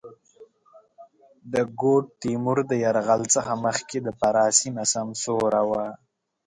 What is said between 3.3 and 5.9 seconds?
څخه مخکې د فراه سېمه سمسوره وه.